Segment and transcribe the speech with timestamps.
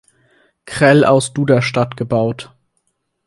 [0.65, 2.55] Krell aus Duderstadt gebaut.